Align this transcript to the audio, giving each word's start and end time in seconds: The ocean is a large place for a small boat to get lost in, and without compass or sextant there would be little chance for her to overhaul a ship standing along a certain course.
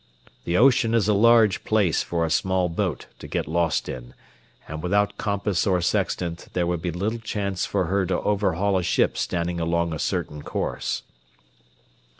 The 0.45 0.57
ocean 0.57 0.95
is 0.95 1.07
a 1.07 1.13
large 1.13 1.63
place 1.63 2.01
for 2.01 2.25
a 2.25 2.31
small 2.31 2.69
boat 2.69 3.05
to 3.19 3.27
get 3.27 3.47
lost 3.47 3.87
in, 3.87 4.15
and 4.67 4.81
without 4.81 5.15
compass 5.19 5.67
or 5.67 5.79
sextant 5.79 6.47
there 6.53 6.65
would 6.65 6.81
be 6.81 6.89
little 6.89 7.19
chance 7.19 7.67
for 7.67 7.85
her 7.85 8.07
to 8.07 8.19
overhaul 8.21 8.79
a 8.79 8.83
ship 8.83 9.15
standing 9.15 9.59
along 9.59 9.93
a 9.93 9.99
certain 9.99 10.41
course. 10.41 11.03